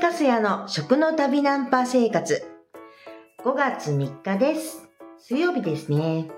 [0.00, 2.42] かすやの食の旅ナンパ生活。
[3.44, 4.88] 5月3日です。
[5.18, 6.30] 水曜日ですね。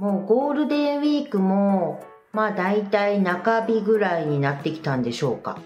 [0.00, 5.60] もうゴールデンウィークも、まあ大体中日ぐらいになってきたんでしょうか。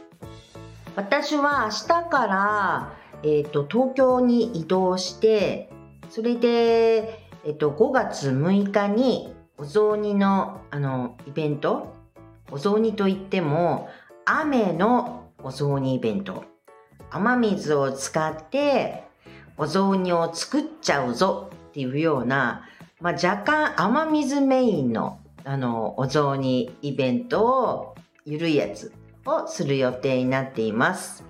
[0.95, 2.93] 私は明日から、
[3.23, 5.71] えっ、と、東京に移動して、
[6.11, 11.95] それで、えっ、と、5月6日にお雑煮の、あの、イベント
[12.51, 13.89] お雑煮といっても、
[14.27, 16.56] 雨のお雑煮イベント。
[17.11, 19.05] 雨水を使って
[19.57, 22.69] お雑煮を作っちゃうぞっていうような、
[23.01, 28.93] まあ、若干雨水メインのあのお雑煮イベントをゆるいやつ
[29.25, 31.25] をする予定になっています。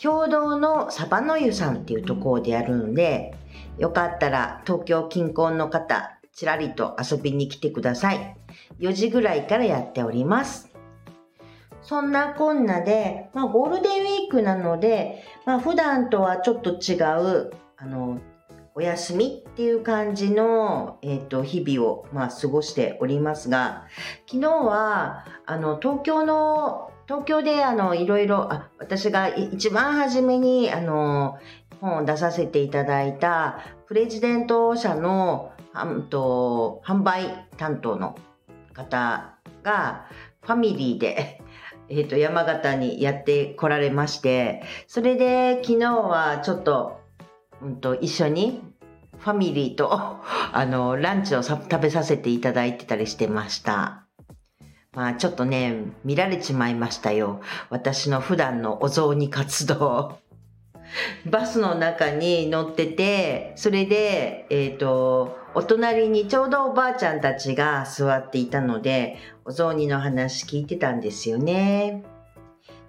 [0.00, 3.34] 共同のサバの湯さんっていうところでやるので、
[3.78, 8.36] よかったら東京近郊の方、ちらりと遊びに来てください。
[8.78, 10.67] 4時ぐらいからやっております。
[11.82, 18.20] そんなこんなで、まあ、ゴールデンウィークなので、まあ、普段とはちょっと違う、あの、
[18.74, 23.86] お休みっていう感じの、えっ、と、日々を、まあ、過ごしておりますが、
[24.28, 31.38] 昨日は、あの、東京の、東京で、あの、いろいろ、あ、私が一番初めに、あの、
[31.80, 35.52] 本を出させていただいた、プレジデント社の、
[36.08, 38.16] と、販売担当の
[38.74, 39.34] 方
[39.64, 40.06] が、
[40.42, 41.42] ファミリーで、
[41.90, 47.00] えっ、と、山形にやって来られまして、それで昨日はちょっと、
[47.62, 48.62] うんと、一緒に
[49.18, 49.90] ファミリーと、
[50.52, 54.04] あの、ランチを食べさせていただいてたりしてました。
[54.94, 57.40] まあちょっとね、見られちまいましたよ。
[57.70, 60.18] 私の普段のお雑煮活動。
[61.26, 72.04] バスの中に乗ってて、それで、えっ、と、お隣にちょうどおばあちゃんたちが座っていたので、お雑煮の話聞いてたんですよね。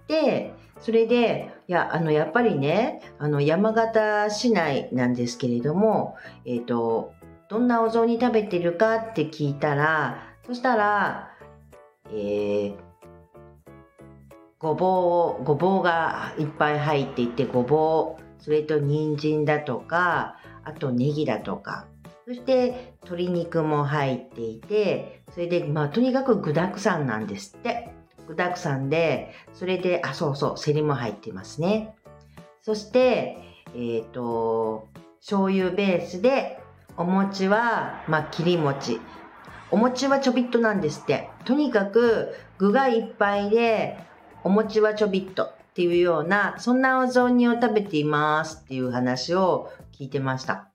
[0.08, 6.16] で、それで、いや、あの、やっぱりね、あの、山形市内なんですけれども、
[6.46, 7.14] えっ、と、
[7.50, 11.32] どんなお雑煮食べてるかって聞いたら、そしたら、
[12.12, 12.89] えー、
[14.60, 21.88] ごぼう、ごぼうがいっぱい入っていて、ごぼう、それと人参だとか、あとネギだとか、
[22.28, 27.90] そして鶏肉も入っていて、それで、まあ、とにかく具沢山なんですって。
[28.28, 31.96] 具沢山で、それで、あ、そうそう、セリも入っていますね。
[32.62, 33.38] そして、
[33.76, 34.90] えっ、と、
[35.22, 36.60] 醤油ベースで、
[36.98, 39.00] お餅は、まあ、切り餅。
[39.72, 41.30] お餅はちょびっとなんですって。
[41.46, 44.09] とにかく、具がいっぱいで、
[44.44, 50.70] お餅はちょびっとっていうような、そんなお雑煮を食べていますっていう話を聞いてました。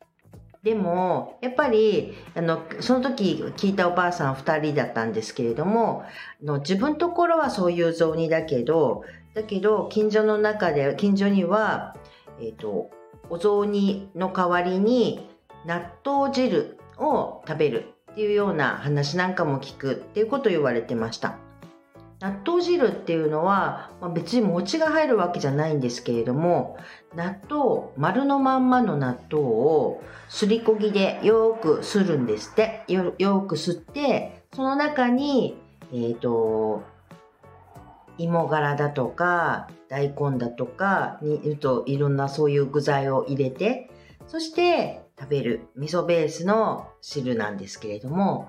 [0.62, 6.04] でも、やっぱり、あの、その時聞いたおばあさん二人だったんですけれども、
[6.42, 9.04] の自分ところはそういう雑煮だけど、
[9.34, 11.97] だけど、近所の中で、近所には、
[12.41, 12.91] えっ、と、
[13.28, 15.28] お雑煮の代わりに
[15.66, 21.44] 納豆汁を食べるっていうような話なんかも聞くっていうことを言われてました。
[22.24, 26.78] 納豆汁っていうのは、まあ、別に餅が入るわけじゃないんですけれども、
[27.14, 32.82] 納豆、丸のまんまの納豆をすりこぎでよくするんですって。
[32.88, 35.58] よく吸って、その中に、
[35.92, 36.82] えっ、と、
[38.16, 43.91] 芋柄だとか、大根だとかに、と、いろんなそういう具材を入れて、
[44.28, 48.48] そして食べる味噌ベースの汁なんですけれども、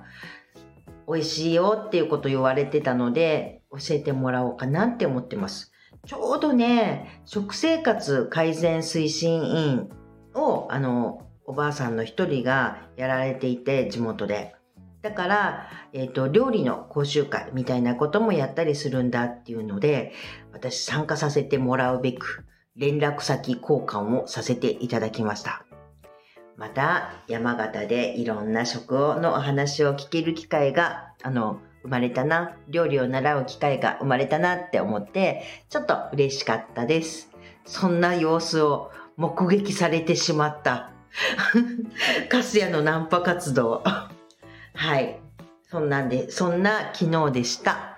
[1.07, 5.71] 美味しいよっていうこと言われてたので、教えてもらおうかなって思ってます。
[6.05, 9.89] ちょうどね、食生活改善推進委員
[10.33, 14.55] を、あの、おばあさんの一人がやられていて、地元で。
[15.01, 20.13] だから、えっ、と、料理の講習会みたいなこともやったりするんだっていうので、
[20.51, 22.45] 私参加させてもらうべく、
[22.75, 25.66] 連絡先交換をさせていただきました。
[26.57, 37.29] また、山形でいろんな食のお話を聞ける機会が、あの、生まれたな、料理を習う機会が生まれたなって思って、ちょっと嬉しかったです。
[37.66, 40.91] そんな様子を目撃されてしまった。
[42.29, 43.84] カスヤのナンパ活動。
[44.73, 45.19] はい。
[45.69, 47.97] そんなんで、そんな昨日でした。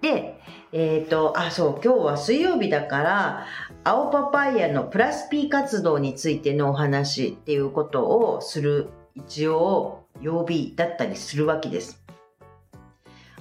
[0.00, 0.40] で、
[0.72, 3.46] えっ、と、あ、そう、今日は水曜日だから、
[3.88, 8.04] 青パパイヤのプラス P 活動についてのお話っていうこと
[8.34, 12.02] をする、一応、曜日だったりするわけです。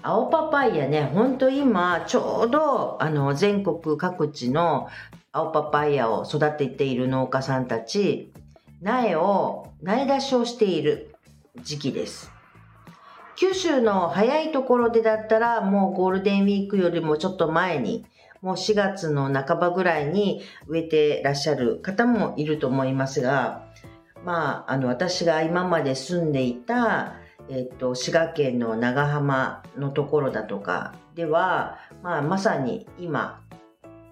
[0.03, 4.87] 青パパイヤね、ほんと今、ちょうど、あの、全国各地の
[5.31, 8.31] 青パパイヤを育てている農家さんたち、
[8.83, 11.15] 苗を、苗出しをしている
[11.63, 12.31] 時期です。
[13.35, 18.05] 九州の早いところでだったら、もうゴールデンウィークよりもちょっと前に、
[18.45, 23.65] もう4月の半ばぐらいに植えてらっしゃる方もいると思いますが、
[24.23, 27.15] まあ、あの、私が今まで住んでいた、
[27.49, 33.41] えっと、滋賀県の長浜のところだとかでは、まあ、まさに今、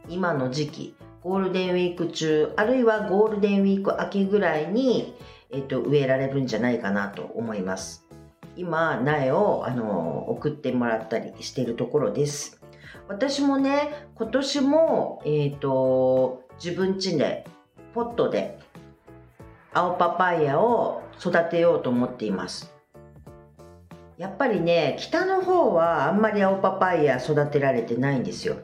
[0.09, 5.13] 今の時期、ゴールデンウィーク中、あるいはゴールデンウィーク明けぐらいに、
[5.51, 8.07] えっと、植えられるんじゃないかなと思います。
[8.55, 12.62] 今、苗を、あの、送ってもらったりしているところです。
[13.07, 17.45] 私もね、今年も、えっ、と、自分家で、
[17.93, 18.59] ポットで、
[19.73, 22.73] 青パパイヤを育てようと思っています。
[24.17, 28.57] やっぱりね、北の方はあんまり青パパイヤ育てられてないんですよ。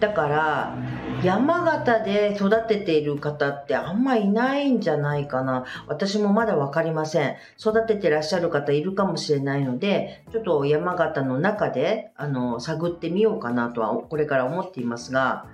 [0.00, 0.76] だから
[1.22, 5.64] 山形で育てている方ってあんまいないんじゃないかな。
[5.86, 7.36] 私もまだわかりません。
[7.58, 15.46] 育ててらっしゃる方いるかもしれないので、ちょっと山形の中で、あの、探ってみようかなとはこれから思っていますが、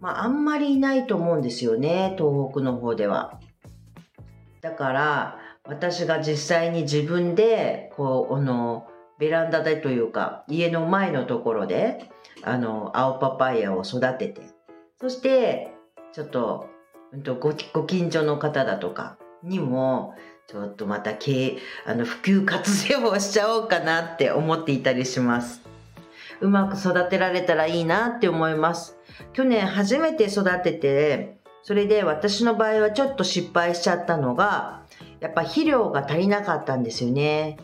[0.00, 3.40] まあ、あんまりいないと思うんですよね、東北の方では。
[4.60, 8.86] だから、私が実際に自分で、こう、あの、
[9.18, 12.10] ベランダでというか、家の前のところで、
[12.42, 14.42] あの、青パパイヤを育てて、
[15.00, 15.72] そして、
[16.12, 16.68] ちょっと、
[17.40, 20.14] ごご近所の方だとかにも、
[20.46, 25.60] ちょっとまた経あの普及活用をしちゃおうかなって思っていたりします。
[26.40, 28.96] うまく育てられたらいいなって思います。
[29.34, 34.82] 去年初めて育てて、それで私の場合はちょっと失敗しちゃったのが、
[35.20, 37.58] やっぱ肥料が足りなかったんですよね。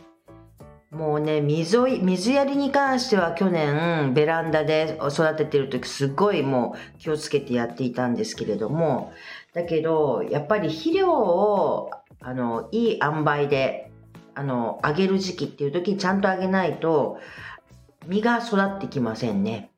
[0.95, 9.11] もうね、水を、水やりに関しては去年ベランダで育ててる時すごいもう気をつけてやっていたんですけれども、
[9.53, 13.91] だけど、やっぱり肥料を、あの、いい塩梅で、
[14.35, 17.19] あの、あげる時期っていう時にちゃんとあげないと、
[18.07, 19.71] 実が育ってきませんね。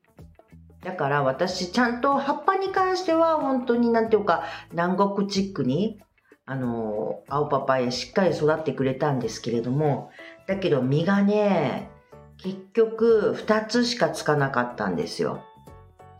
[0.84, 5.98] だから私ちゃんと葉っぱに関しては本当になんていうか南国チックに
[6.46, 10.12] あの青パパイヤしっかり育ってくれたんですけれども
[10.48, 11.90] だけど実がね、
[12.38, 15.44] 結局2つしかつかなかったんですよ。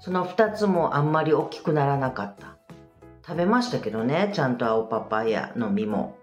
[0.00, 2.58] その2つもあんまり大きくならなかった。
[3.26, 6.14] 食べましたけどね、ちゃんと青パパイヤの実も。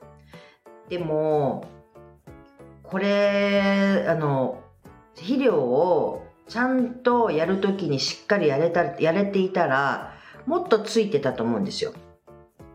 [0.88, 1.68] でも、
[2.84, 4.62] これ、あの、
[5.16, 10.14] 肥料をちゃんとやるときにしっかりやれた、やれていたら、
[10.46, 11.92] もっとついてたと思うんですよ。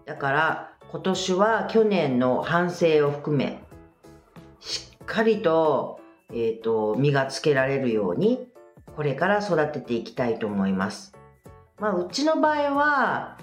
[0.06, 3.62] だから、今年は去年の反省を含め、
[4.58, 8.46] しっかりと,、えーと、実がつけられるように
[8.94, 11.14] これから育てていきたいと思います。
[11.78, 13.38] まあ、うちの場合は、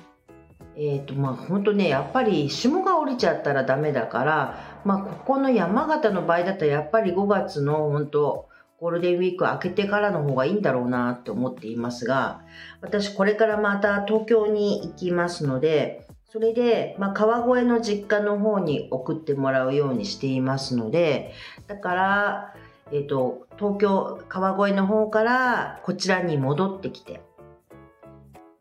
[0.76, 8.48] えっ、ー、と、まあ、本当ね、やっぱり霜が降りちゃったらダメだから、まあ、ここの山形の場合だったらやっぱり5月の本当、
[8.80, 12.42] ゴールデンウィーク明けてからの方がいいんだろうなって思っていますが、
[12.82, 21.34] 私これからまた東京に行きますので、それで、まあ、川越の実家の方に送ってもらうようにしていますので、
[21.68, 22.56] だから、
[22.92, 27.22] えっ、ー、と、東京、川越の方からこちらに戻ってきて、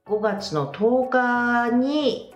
[0.07, 2.35] 5月の10日に、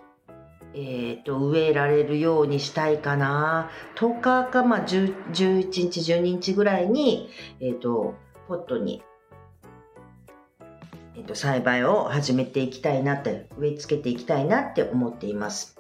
[0.75, 3.71] えっ、ー、と、植えられるようにしたいかな。
[3.97, 7.31] 10日か、まあ、11日、12日ぐらいに、
[7.61, 8.15] えっ、ー、と、
[8.49, 9.03] ポットに
[11.17, 15.77] えっと、栽培を始めていきたいなって、植え付けていきたいなって思っています。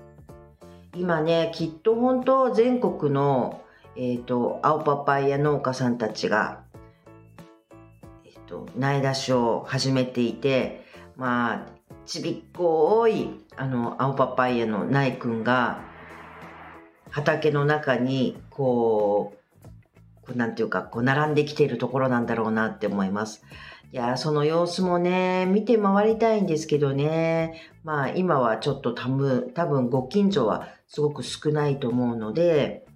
[0.97, 3.63] 今ね、きっと本当全国の、
[3.97, 6.63] えっと、青パパイヤ農家さんたちが、
[8.25, 10.85] えっと、苗出しを始めていて、
[11.17, 11.67] まあ、
[12.07, 15.81] ちびっこ多い、あの、青パパイヤの苗くんが、
[17.11, 23.45] 畑の中に、こう、こうなんていうか、こう、並んできているところなんだろうなって思います。
[23.93, 27.61] いや、その様子もね、見て回りたいんですけどね。
[27.83, 32.87] まあ今はちょっと多分、多分ご近所はすごく少ないと思うので、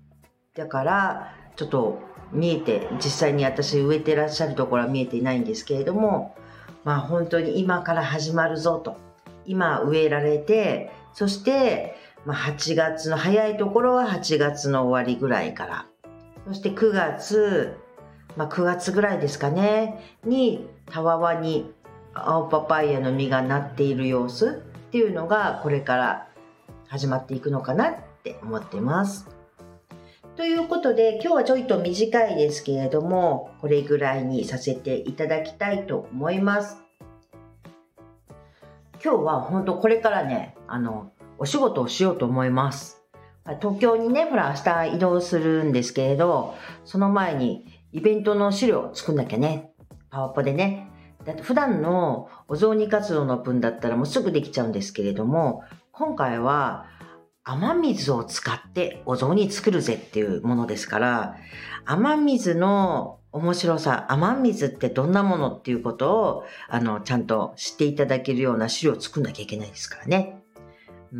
[0.54, 1.98] だからちょっと
[2.32, 6.36] 見えて、実際に私植えてらっしゃるところは見えていないんですけれども、
[6.84, 8.96] まあ本当に今から始まるぞと。
[9.46, 15.86] 今植えられて、そして、まあ、8月の、早いところは8月の終わりぐらいから、
[16.46, 17.76] そして9月、
[18.36, 21.72] まあ、9月ぐらいですかね、にたわわに
[22.14, 26.28] 青パパイヤの実がなっている様子っていうのがこれから
[26.88, 29.28] 始まっていくのかなって思ってます。
[30.36, 36.78] ということで今日はちょいと短いですけれどもこれぐらいにさせていただきたいと思います。
[39.04, 43.00] 今日は本当これからねあのお仕事をしようと思います。
[43.60, 49.70] 東京にねほら明日移動するんですけれどその前にイベントの資料を作んなきゃね。
[50.10, 50.90] パワポでね。
[51.24, 56.86] だって普段のお雑煮活動の分だったらもうすぐできちゃうんですけれども、今回は
[57.44, 61.36] 雨水を使ってお雑煮作るぜっていうものですから、
[61.84, 70.42] 雨水の面白さ、雨水ってどんなものっていうことを、あの、ちゃんと知っていただけるような資料を作んなきゃいけないですからね。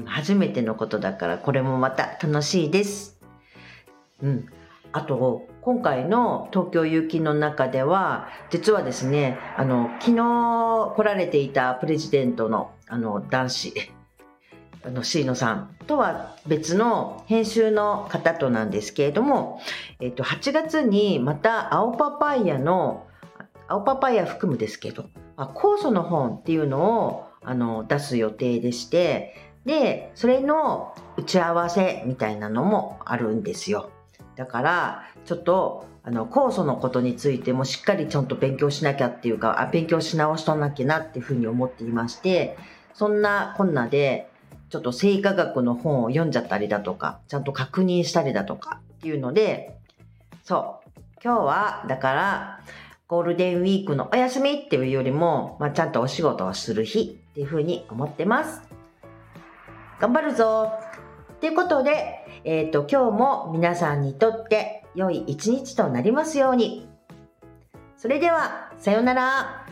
[0.07, 3.21] 初めてのことだから、これもまた楽しいです。
[4.23, 4.47] うん。
[4.93, 13.73] あと、今回の東京行きの中では、実はですね、あの、昨日来られていたプレジデントの、あの、男子、
[14.85, 19.59] あの、椎野さんとは別の編集の方となんですけれども、
[20.01, 23.07] えっと、8月にまた青パパイヤの、
[23.67, 25.07] 青パパイヤ含むですけど、
[25.39, 33.89] 酵素の本っていうのを、あの、出す予定でして、で、それの打ち合わせみたいなのもあるんですよ。
[34.37, 42.57] だから、ちょっと、あの、酵素のことについてもしっかりちゃんと勉強しなきゃっていうか、あ勉強し直しとなきゃなっていうふうに思っていまして、
[42.93, 44.29] そんなこんなで、
[44.71, 49.79] ちょっと生化学の本を読んじゃったりだとか、ちゃんと確認したりだとかっていうので、
[50.43, 50.91] そう、
[51.23, 52.61] 今日は、だから、
[53.07, 58.63] ゴールデンウィークのお休みっていうよりも、まあ、ちゃんとお仕事をする日っていうふうに思ってます。
[60.01, 60.73] 頑張るぞ
[61.41, 66.89] ということで、えっ、ー、と、今日も皆さんにとって良い一日となりますように。
[67.97, 69.64] それでは、さようなら。